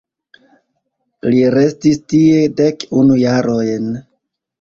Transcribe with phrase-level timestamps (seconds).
[1.33, 3.93] Li restis tie dek unu jarojn.